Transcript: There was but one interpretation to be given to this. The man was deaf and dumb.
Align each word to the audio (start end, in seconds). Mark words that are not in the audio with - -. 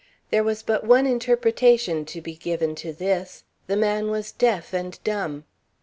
There 0.31 0.43
was 0.43 0.63
but 0.63 0.83
one 0.83 1.05
interpretation 1.05 2.05
to 2.05 2.21
be 2.21 2.33
given 2.33 2.73
to 2.77 2.91
this. 2.91 3.43
The 3.67 3.77
man 3.77 4.09
was 4.09 4.31
deaf 4.31 4.73
and 4.73 4.97
dumb. 5.03 5.43